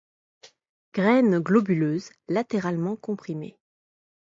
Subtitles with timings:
[0.95, 3.59] Graines globuleuses latéralement comprimées.